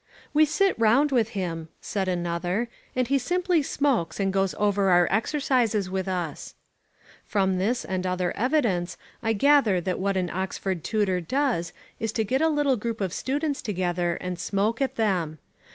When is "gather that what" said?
9.33-10.17